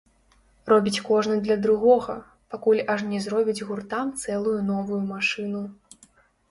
Робіць 0.71 1.03
кожны 1.09 1.35
для 1.45 1.57
другога, 1.67 2.15
пакуль 2.55 2.81
аж 2.95 3.07
не 3.13 3.19
зробяць 3.27 3.65
гуртам 3.69 4.07
цэлую 4.25 4.57
новую 4.73 5.01
машыну. 5.13 5.63